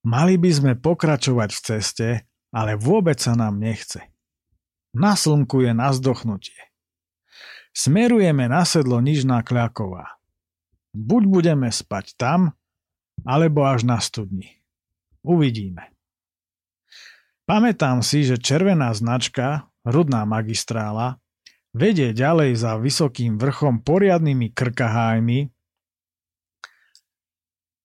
[0.07, 2.09] Mali by sme pokračovať v ceste,
[2.55, 3.99] ale vôbec sa nám nechce.
[4.95, 5.91] Na slnku je na.
[7.75, 10.15] Smerujeme na sedlo Nižná Kľaková.
[10.95, 12.55] Buď budeme spať tam,
[13.27, 14.63] alebo až na studni.
[15.27, 15.98] Uvidíme.
[17.49, 21.17] Pamätám si, že červená značka, rudná magistrála,
[21.73, 25.49] vedie ďalej za vysokým vrchom poriadnymi krkahájmi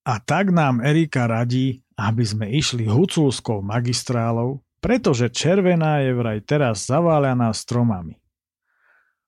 [0.03, 6.83] a tak nám Erika radí, aby sme išli huculskou magistrálou, pretože červená je vraj teraz
[6.83, 8.19] zaváľaná stromami.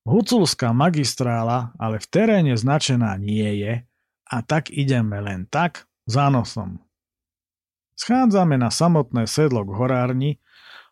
[0.03, 3.87] Huculská magistrála ale v teréne značená nie je
[4.27, 6.84] a tak ideme len tak za nosom.
[7.95, 10.31] Schádzame na samotné sedlo k horárni,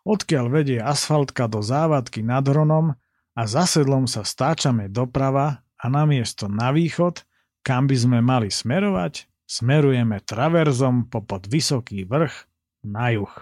[0.08, 2.96] odkiaľ vedie asfaltka do závadky nad Hronom
[3.36, 7.24] a za sedlom sa stáčame doprava a namiesto na východ,
[7.64, 12.34] kam by sme mali smerovať, Smerujeme traverzom popod vysoký vrch
[12.88, 13.34] na juh.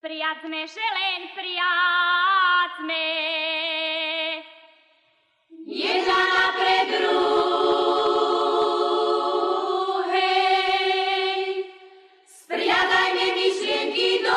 [0.00, 3.06] Priacme, že len priacme.
[5.68, 7.89] Jedna napred druhej.
[12.50, 14.34] Spriadajme myšlienky do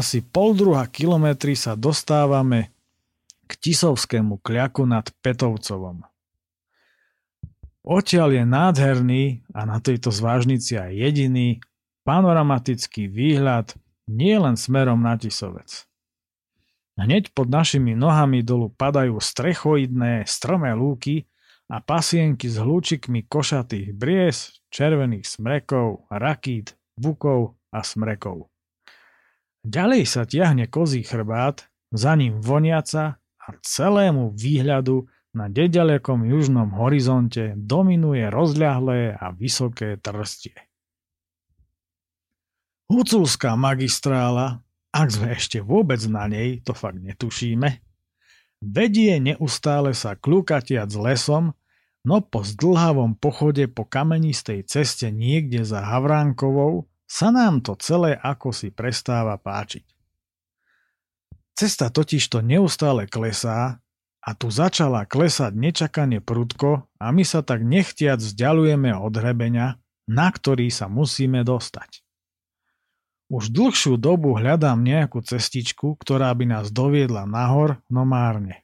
[0.00, 2.72] asi pol druha kilometri sa dostávame
[3.44, 6.00] k Tisovskému kľaku nad Petovcovom.
[7.84, 11.60] Odtiaľ je nádherný a na tejto zvážnici aj jediný
[12.08, 13.76] panoramatický výhľad
[14.08, 15.84] nielen smerom na Tisovec.
[16.96, 21.28] Hneď pod našimi nohami dolu padajú strechoidné stromé lúky
[21.68, 28.50] a pasienky s hľúčikmi košatých bries, červených smrekov, rakít, bukov a smrekov.
[29.60, 37.54] Ďalej sa tiahne kozí chrbát, za ním voniaca a celému výhľadu na dedalekom južnom horizonte
[37.54, 40.56] dominuje rozľahlé a vysoké trstie.
[42.90, 47.78] Huculská magistrála, ak sme ešte vôbec na nej, to fakt netušíme,
[48.58, 51.54] vedie neustále sa klukatiac lesom,
[52.02, 58.54] no po zdlhavom pochode po kamenistej ceste niekde za Havránkovou sa nám to celé ako
[58.54, 59.82] si prestáva páčiť.
[61.58, 63.82] Cesta totiž to neustále klesá
[64.22, 70.30] a tu začala klesať nečakane prudko a my sa tak nechtiac vzdialujeme od hrebenia, na
[70.30, 72.06] ktorý sa musíme dostať.
[73.30, 78.62] Už dlhšiu dobu hľadám nejakú cestičku, ktorá by nás doviedla nahor, no márne.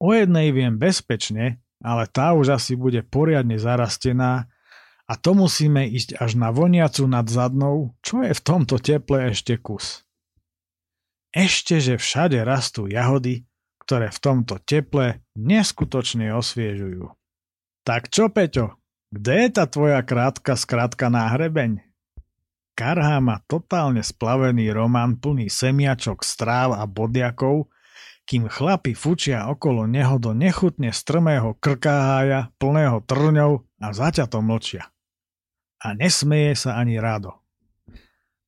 [0.00, 4.48] O jednej viem bezpečne, ale tá už asi bude poriadne zarastená
[5.04, 9.60] a to musíme ísť až na voniacu nad zadnou, čo je v tomto teple ešte
[9.60, 10.08] kus.
[11.34, 13.44] Ešte, že všade rastú jahody,
[13.84, 17.12] ktoré v tomto teple neskutočne osviežujú.
[17.84, 18.80] Tak čo, Peťo,
[19.12, 21.84] kde je tá tvoja krátka skratka na hrebeň?
[22.74, 27.68] Karhá ma totálne splavený román plný semiačok, stráv a bodiakov,
[28.24, 34.93] kým chlapi fučia okolo neho do nechutne strmého krkáhája, plného trňov a zaťato mlčia.
[35.84, 37.36] A nesmeje sa ani rado.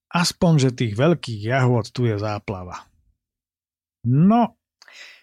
[0.09, 2.89] Aspoň, že tých veľkých jahôd tu je záplava.
[4.09, 4.57] No,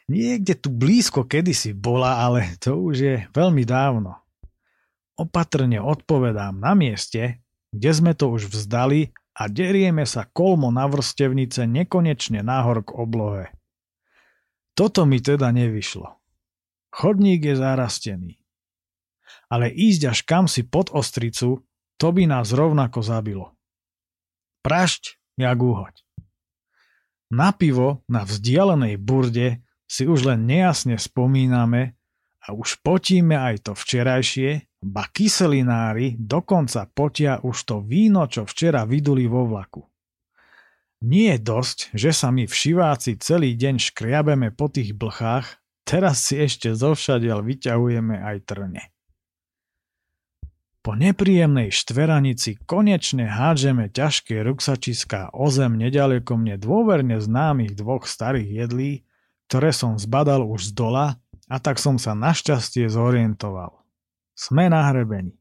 [0.05, 4.21] niekde tu blízko kedysi bola, ale to už je veľmi dávno.
[5.17, 7.41] Opatrne odpovedám na mieste,
[7.73, 13.49] kde sme to už vzdali a derieme sa kolmo na vrstevnice nekonečne nahor k oblohe.
[14.77, 16.17] Toto mi teda nevyšlo.
[16.93, 18.31] Chodník je zarastený.
[19.49, 21.65] Ale ísť až kam si pod ostricu,
[22.03, 23.55] to by nás rovnako zabilo.
[24.67, 25.95] Prašť, jak úhoď.
[27.31, 31.95] Na pivo na vzdialenej burde si už len nejasne spomíname
[32.43, 38.83] a už potíme aj to včerajšie, Ba kyselinári dokonca potia už to víno, čo včera
[38.83, 39.79] vyduli vo vlaku.
[41.07, 46.35] Nie je dosť, že sa my všiváci celý deň škriabeme po tých blchách, teraz si
[46.35, 48.92] ešte zovšadiaľ vyťahujeme aj trne.
[50.83, 58.67] Po nepríjemnej štveranici konečne hádžeme ťažké ruksačiská o zem nedaleko mne dôverne známych dvoch starých
[58.67, 58.91] jedlí,
[59.47, 61.05] ktoré som zbadal už z dola
[61.47, 63.79] a tak som sa našťastie zorientoval.
[64.35, 65.39] Sme na hrebení.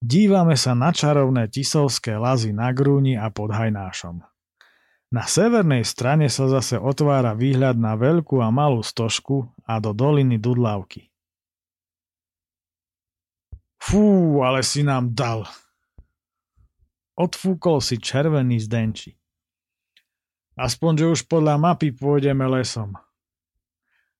[0.00, 4.24] Dívame sa na čarovné tisovské lazy na Grúni a pod Hajnášom.
[5.12, 10.40] Na severnej strane sa zase otvára výhľad na veľkú a malú stožku a do doliny
[10.40, 11.13] Dudlavky.
[13.84, 15.44] Fú, ale si nám dal.
[17.20, 19.12] Odfúkol si červený zdenči.
[20.56, 22.96] Aspoň, že už podľa mapy pôjdeme lesom.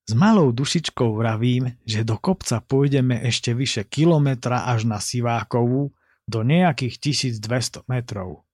[0.04, 5.96] S malou dušičkou vravím, že do kopca pôjdeme ešte vyše kilometra až na Sivákovú
[6.28, 8.44] do nejakých 1200 metrov.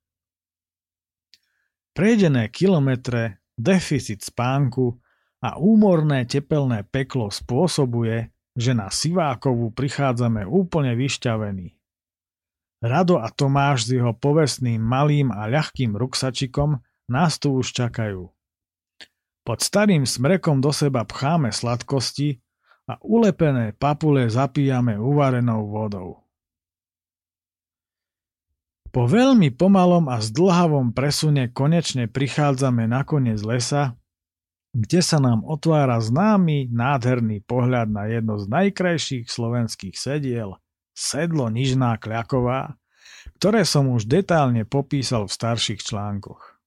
[1.90, 4.94] Prejdené kilometre, deficit spánku
[5.42, 11.76] a úmorné tepelné peklo spôsobuje, že na Sivákovú prichádzame úplne vyšťavení.
[12.80, 16.80] Rado a Tomáš s jeho povestným malým a ľahkým ruksačikom
[17.12, 18.32] nás tu už čakajú.
[19.44, 22.40] Pod starým smrekom do seba pcháme sladkosti
[22.88, 26.24] a ulepené papule zapíjame uvarenou vodou.
[28.90, 33.94] Po veľmi pomalom a zdlhavom presune konečne prichádzame na koniec lesa,
[34.70, 40.62] kde sa nám otvára známy, nádherný pohľad na jedno z najkrajších slovenských sediel,
[40.94, 42.78] sedlo Nižná Kľaková,
[43.42, 46.60] ktoré som už detálne popísal v starších článkoch.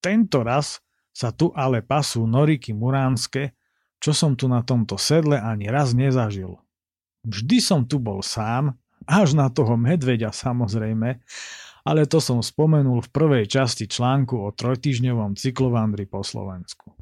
[0.00, 0.80] Tento raz
[1.10, 3.58] sa tu ale pasú noriky muránske,
[4.00, 6.56] čo som tu na tomto sedle ani raz nezažil.
[7.26, 11.20] Vždy som tu bol sám, až na toho medveďa samozrejme,
[11.84, 16.99] ale to som spomenul v prvej časti článku o trojtyžňovom cyklovandri po Slovensku.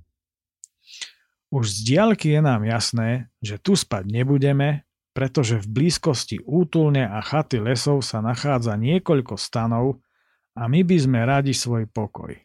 [1.49, 4.85] Už z diaľky je nám jasné, že tu spať nebudeme,
[5.17, 10.05] pretože v blízkosti útulne a chaty lesov sa nachádza niekoľko stanov
[10.53, 12.37] a my by sme radi svoj pokoj.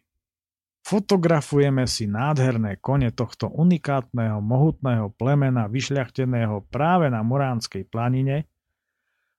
[0.83, 8.47] Fotografujeme si nádherné kone tohto unikátneho mohutného plemena vyšľachteného práve na Moránskej planine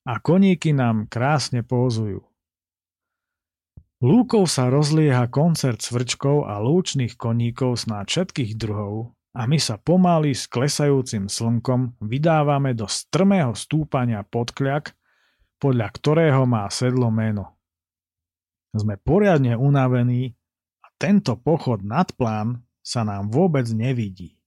[0.04, 2.20] a koníky nám krásne pózujú.
[4.04, 10.30] Lúkov sa rozlieha koncert cvrčkov a lúčných koníkov snáď všetkých druhov a my sa pomaly
[10.30, 14.94] s klesajúcim slnkom vydávame do strmého stúpania podkľak,
[15.58, 17.58] podľa ktorého má sedlo meno.
[18.70, 20.38] Sme poriadne unavení
[20.82, 24.38] a tento pochod nad plán sa nám vôbec nevidí.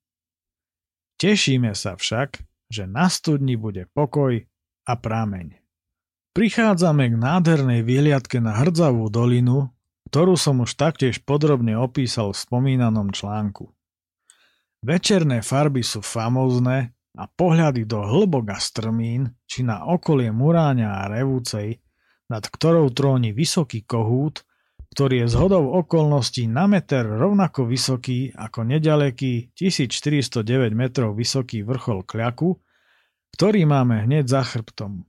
[1.19, 2.39] Tešíme sa však,
[2.71, 4.39] že na studni bude pokoj
[4.87, 5.59] a prameň.
[6.37, 9.73] Prichádzame k nádhernej výhliadke na Hrdzavú dolinu,
[10.13, 13.73] ktorú som už taktiež podrobne opísal v spomínanom článku.
[14.85, 21.09] Večerné farby sú famózne a pohľady do hlbok a strmín, či na okolie Muráňa a
[21.09, 21.81] Revúcej,
[22.29, 24.45] nad ktorou tróni vysoký kohút,
[24.93, 30.45] ktorý je zhodou okolností na meter rovnako vysoký ako nedaleký 1409
[30.77, 32.57] metrov vysoký vrchol Kľaku,
[33.33, 35.05] ktorý máme hneď za chrbtom.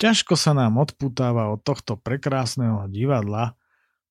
[0.00, 3.52] Ťažko sa nám odputáva od tohto prekrásneho divadla,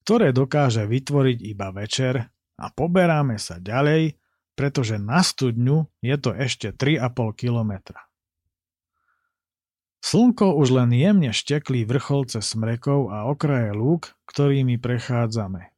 [0.05, 2.29] ktoré dokáže vytvoriť iba večer
[2.61, 4.13] a poberáme sa ďalej,
[4.59, 8.11] pretože na studňu je to ešte 3,5 kilometra.
[10.03, 15.71] Slnko už len jemne šteklí vrcholce smrekov a okraje lúk, ktorými prechádzame.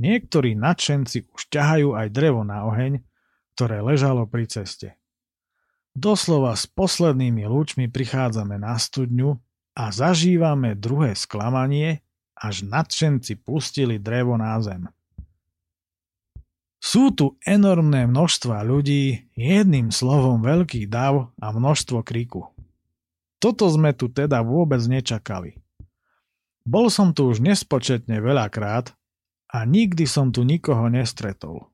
[0.00, 3.04] Niektorí nadšenci už ťahajú aj drevo na oheň,
[3.52, 4.96] ktoré ležalo pri ceste.
[5.92, 9.36] Doslova s poslednými lúčmi prichádzame na studňu
[9.76, 12.00] a zažívame druhé sklamanie,
[12.32, 14.88] až nadšenci pustili drevo na zem.
[16.80, 22.48] Sú tu enormné množstva ľudí, jedným slovom veľký dav a množstvo kriku.
[23.36, 25.60] Toto sme tu teda vôbec nečakali.
[26.64, 28.96] Bol som tu už nespočetne veľakrát
[29.52, 31.68] a nikdy som tu nikoho nestretol.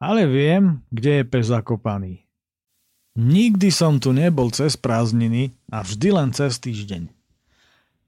[0.00, 2.24] Ale viem, kde je pes zakopaný.
[3.16, 7.08] Nikdy som tu nebol cez prázdniny a vždy len cez týždeň.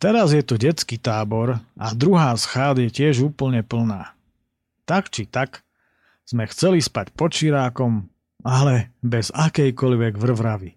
[0.00, 4.16] Teraz je tu detský tábor a druhá schád je tiež úplne plná.
[4.88, 5.62] Tak či tak,
[6.32, 8.08] sme chceli spať pod širákom,
[8.40, 10.70] ale bez akejkoľvek vrvravy.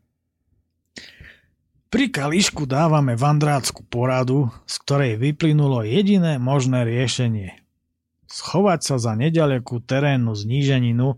[1.87, 7.55] Pri kališku dávame vandrácku poradu, z ktorej vyplynulo jediné možné riešenie.
[8.27, 11.15] Schovať sa za nedalekú terénnu zníženinu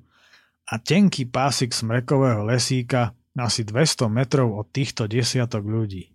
[0.70, 6.14] a tenký pásik smrekového lesíka asi 200 metrov od týchto desiatok ľudí.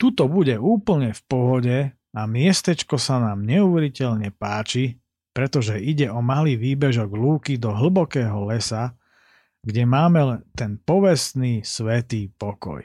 [0.00, 1.76] Tuto bude úplne v pohode
[2.16, 4.96] a miestečko sa nám neuveriteľne páči,
[5.38, 8.98] pretože ide o malý výbežok lúky do hlbokého lesa,
[9.62, 12.82] kde máme ten povestný svetý pokoj.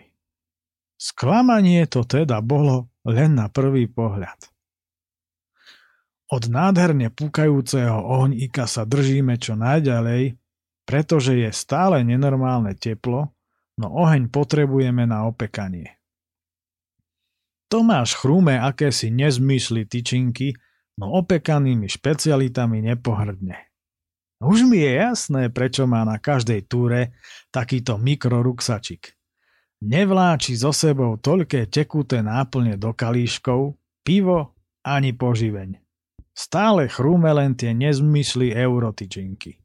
[0.94, 4.54] Sklamanie to teda bolo len na prvý pohľad.
[6.30, 10.38] Od nádherne púkajúceho ohníka sa držíme čo najďalej,
[10.86, 13.34] pretože je stále nenormálne teplo,
[13.82, 15.98] no oheň potrebujeme na opekanie.
[17.66, 20.54] Tomáš chrúme akési nezmysly tyčinky,
[20.98, 23.58] no opekanými špecialitami nepohrdne.
[24.44, 27.16] Už mi je jasné, prečo má na každej túre
[27.48, 29.16] takýto mikroruksačik.
[29.84, 35.80] Nevláči so sebou toľké tekuté náplne do kalíškov, pivo ani poživeň.
[36.36, 39.64] Stále chrúme len tie nezmysly eurotyčinky.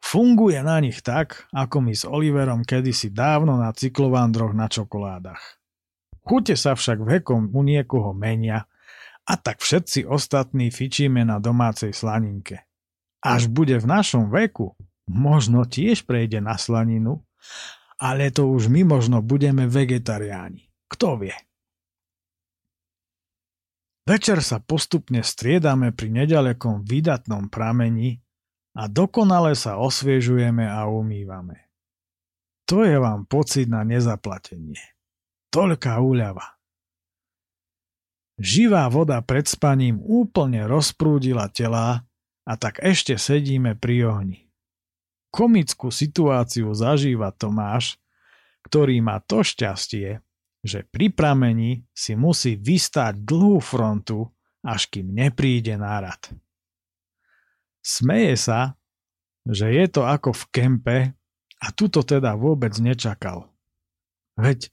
[0.00, 5.60] Funguje na nich tak, ako my s Oliverom kedysi dávno na cyklovandroch na čokoládach.
[6.24, 8.69] Chute sa však vekom u niekoho menia
[9.30, 12.66] a tak všetci ostatní fičíme na domácej slaninke.
[13.22, 14.74] Až bude v našom veku,
[15.06, 17.22] možno tiež prejde na slaninu,
[18.02, 20.66] ale to už my možno budeme vegetariáni.
[20.90, 21.36] Kto vie?
[24.02, 28.18] Večer sa postupne striedame pri nedalekom vydatnom prameni
[28.74, 31.70] a dokonale sa osviežujeme a umývame.
[32.66, 34.82] To je vám pocit na nezaplatenie.
[35.54, 36.59] Toľká úľava.
[38.40, 42.08] Živá voda pred spaním úplne rozprúdila telá
[42.48, 44.48] a tak ešte sedíme pri ohni.
[45.28, 48.00] Komickú situáciu zažíva Tomáš,
[48.64, 50.24] ktorý má to šťastie,
[50.64, 54.32] že pri pramení si musí vystáť dlhú frontu,
[54.64, 56.20] až kým nepríde nárad.
[57.84, 58.80] Smeje sa,
[59.44, 60.98] že je to ako v kempe
[61.60, 63.52] a tuto teda vôbec nečakal.
[64.36, 64.72] Veď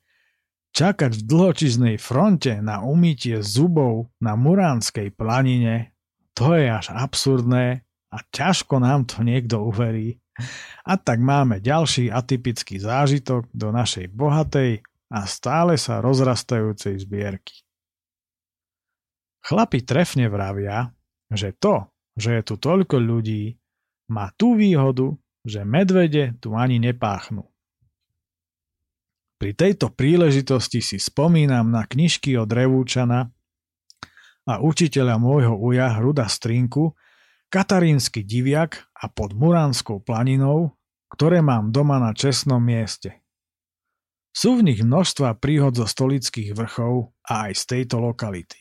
[0.76, 5.96] Čakať v dlhočiznej fronte na umytie zubov na Muránskej planine,
[6.38, 7.82] to je až absurdné
[8.14, 10.22] a ťažko nám to niekto uverí.
[10.86, 17.66] A tak máme ďalší atypický zážitok do našej bohatej a stále sa rozrastajúcej zbierky.
[19.48, 20.94] Chlapi trefne vravia,
[21.32, 23.56] že to, že je tu toľko ľudí,
[24.12, 25.16] má tú výhodu,
[25.48, 27.48] že medvede tu ani nepáchnú.
[29.38, 33.30] Pri tejto príležitosti si spomínam na knižky od Revúčana
[34.50, 36.98] a učiteľa môjho uja Hruda Strinku,
[37.48, 40.76] Katarínsky diviak a pod Muránskou planinou,
[41.14, 43.24] ktoré mám doma na čestnom mieste.
[44.34, 48.60] Sú v nich množstva príhod zo stolických vrchov a aj z tejto lokality.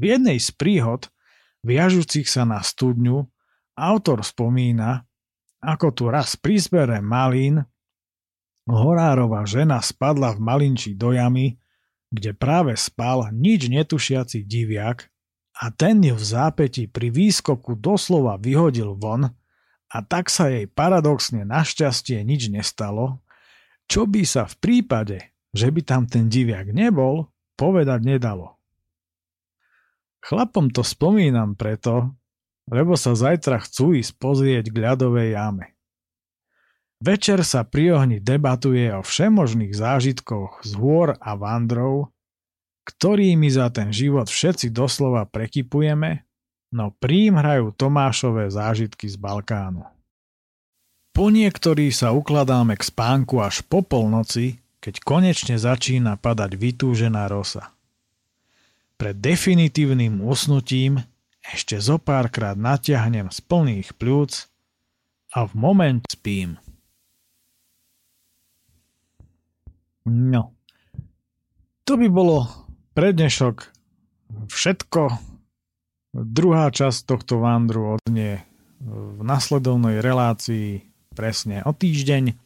[0.00, 1.12] V jednej z príhod,
[1.60, 3.28] viažúcich sa na studňu,
[3.76, 5.04] autor spomína,
[5.60, 7.64] ako tu raz pri zbere malín
[8.66, 11.58] horárova žena spadla v malinči do jamy,
[12.10, 15.10] kde práve spal nič netušiaci diviak
[15.56, 19.32] a ten ju v zápäti pri výskoku doslova vyhodil von
[19.86, 23.22] a tak sa jej paradoxne našťastie nič nestalo,
[23.86, 25.18] čo by sa v prípade,
[25.54, 28.58] že by tam ten diviak nebol, povedať nedalo.
[30.26, 32.10] Chlapom to spomínam preto,
[32.66, 35.75] lebo sa zajtra chcú ísť pozrieť k ľadovej jame.
[36.96, 42.08] Večer sa pri ohni debatuje o všemožných zážitkoch z hôr a vandrov,
[42.88, 46.24] ktorými za ten život všetci doslova prekypujeme,
[46.72, 49.84] no prím hrajú Tomášové zážitky z Balkánu.
[51.12, 57.72] Po niektorí sa ukladáme k spánku až po polnoci, keď konečne začína padať vytúžená rosa.
[58.96, 61.04] Pred definitívnym usnutím
[61.44, 64.48] ešte zo párkrát natiahnem z plných pľúc
[65.36, 66.56] a v moment spím.
[70.06, 70.54] No,
[71.82, 72.46] to by bolo
[72.94, 73.56] pre dnešok
[74.46, 75.02] všetko.
[76.14, 78.46] Druhá časť tohto vandru odnie
[78.78, 82.38] v nasledovnej relácii presne o týždeň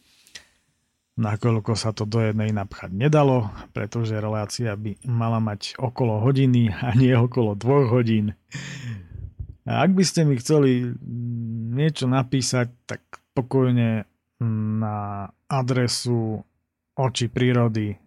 [1.20, 6.96] nakoľko sa to do jednej napchať nedalo, pretože relácia by mala mať okolo hodiny a
[6.96, 8.32] nie okolo dvoch hodín.
[9.68, 10.96] A ak by ste mi chceli
[11.76, 13.04] niečo napísať, tak
[13.36, 14.08] pokojne
[14.80, 16.40] na adresu
[16.98, 17.98] oči prírody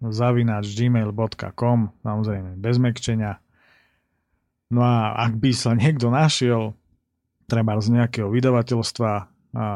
[0.00, 3.40] zavinač gmail.com samozrejme bez mekčenia.
[4.68, 6.74] No a ak by sa niekto našiel
[7.46, 9.10] treba z nejakého vydavateľstva
[9.56, 9.66] a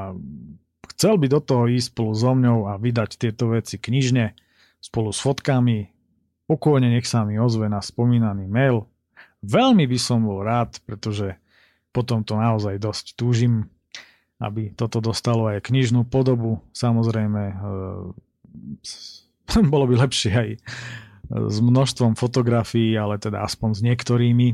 [0.92, 4.34] chcel by do toho ísť spolu so mňou a vydať tieto veci knižne
[4.82, 5.88] spolu s fotkami,
[6.50, 8.90] pokojne nech sa mi ozve na spomínaný mail.
[9.40, 11.38] Veľmi by som bol rád, pretože
[11.94, 13.70] potom to naozaj dosť túžim,
[14.42, 16.60] aby toto dostalo aj knižnú podobu.
[16.76, 17.56] Samozrejme, e,
[19.72, 20.50] bolo by lepšie aj
[21.30, 24.48] s množstvom fotografií, ale teda aspoň s niektorými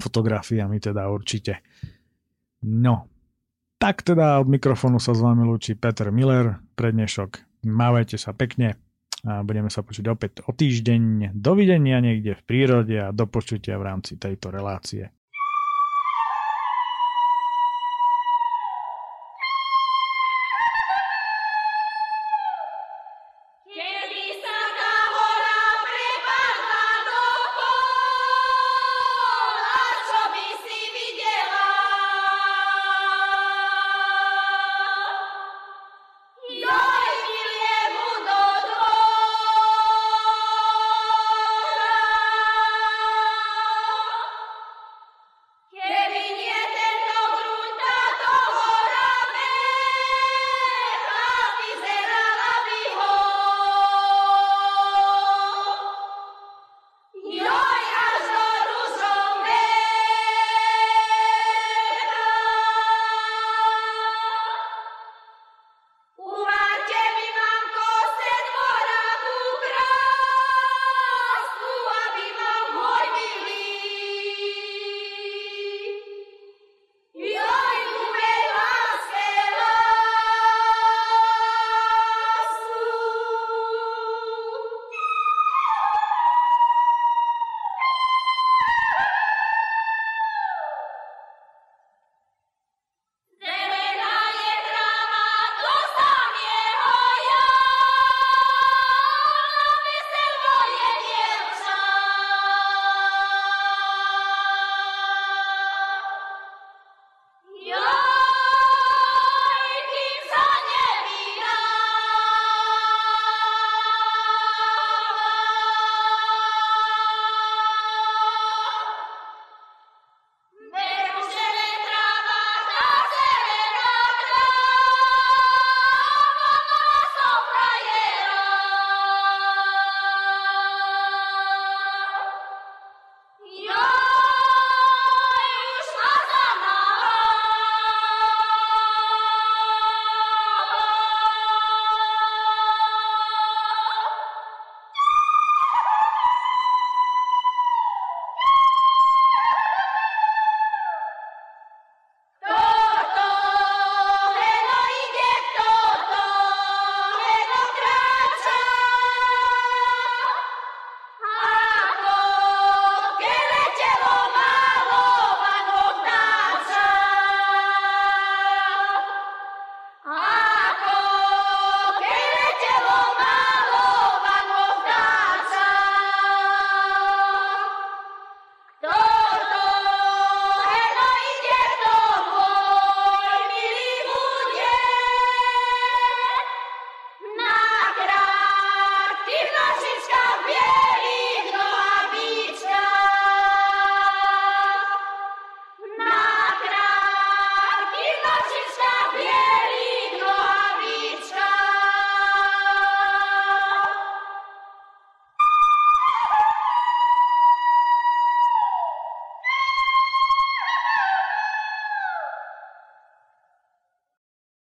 [0.00, 1.60] fotografiami teda určite.
[2.64, 3.08] No,
[3.76, 7.64] tak teda od mikrofónu sa s vami lúči Peter Miller pre dnešok.
[7.68, 8.76] Mávajte sa pekne
[9.24, 11.32] a budeme sa počuť opäť o týždeň.
[11.36, 15.15] Dovidenia niekde v prírode a do počutia v rámci tejto relácie.